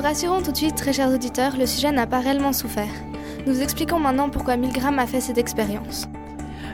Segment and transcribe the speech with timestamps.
[0.00, 2.92] rassurons tout de suite, très chers auditeurs, le sujet n'a pas réellement souffert.
[3.46, 6.08] Nous vous expliquons maintenant pourquoi Milgram a fait cette expérience.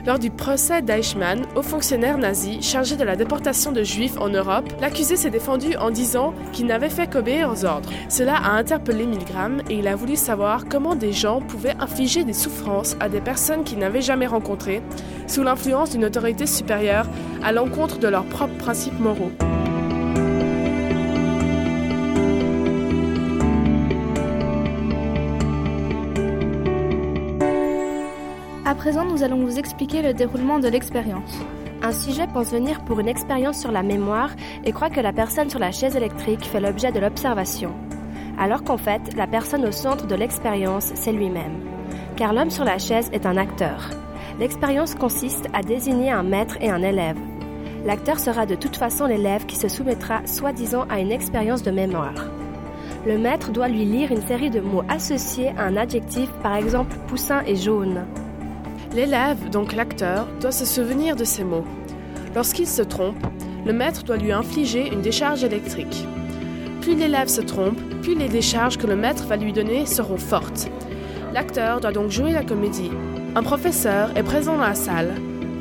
[0.05, 4.71] Lors du procès d'Eichmann, haut fonctionnaire nazi chargé de la déportation de juifs en Europe,
[4.79, 7.89] l'accusé s'est défendu en disant qu'il n'avait fait qu'obéir aux ordres.
[8.07, 12.33] Cela a interpellé Milgram et il a voulu savoir comment des gens pouvaient infliger des
[12.33, 14.81] souffrances à des personnes qu'ils n'avaient jamais rencontrées,
[15.27, 17.07] sous l'influence d'une autorité supérieure
[17.43, 19.31] à l'encontre de leurs propres principes moraux.
[28.69, 31.39] À présent, nous allons vous expliquer le déroulement de l'expérience.
[31.81, 34.29] Un sujet pense venir pour une expérience sur la mémoire
[34.63, 37.73] et croit que la personne sur la chaise électrique fait l'objet de l'observation.
[38.37, 41.63] Alors qu'en fait, la personne au centre de l'expérience, c'est lui-même.
[42.15, 43.89] Car l'homme sur la chaise est un acteur.
[44.39, 47.17] L'expérience consiste à désigner un maître et un élève.
[47.87, 52.29] L'acteur sera de toute façon l'élève qui se soumettra soi-disant à une expérience de mémoire.
[53.07, 56.95] Le maître doit lui lire une série de mots associés à un adjectif, par exemple
[57.07, 58.05] poussin et jaune.
[58.93, 61.65] L'élève, donc l'acteur, doit se souvenir de ces mots.
[62.33, 63.23] Lorsqu'il se trompe,
[63.65, 66.07] le maître doit lui infliger une décharge électrique.
[66.81, 70.69] Plus l'élève se trompe, plus les décharges que le maître va lui donner seront fortes.
[71.33, 72.89] L'acteur doit donc jouer la comédie.
[73.35, 75.13] Un professeur est présent dans la salle,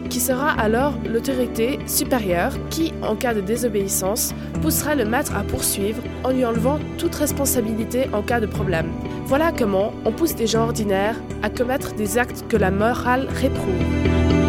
[0.08, 6.02] qui sera alors l'autorité supérieure qui, en cas de désobéissance, poussera le maître à poursuivre
[6.24, 8.90] en lui enlevant toute responsabilité en cas de problème.
[9.26, 14.47] Voilà comment on pousse des gens ordinaires à commettre des actes que la morale réprouve.